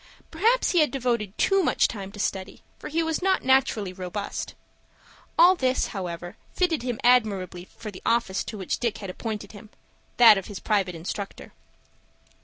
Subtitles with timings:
[0.31, 4.55] Perhaps he had devoted too much time to study, for he was not naturally robust.
[5.37, 10.39] All this, however, fitted him admirably for the office to which Dick had appointed him,—that
[10.39, 11.53] of his private instructor.